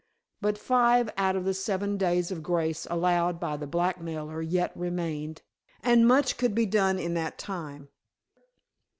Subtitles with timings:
[0.41, 5.43] But five out of the seven days of grace allowed by the blackmailer yet remained,
[5.83, 7.87] and much could be done in that time.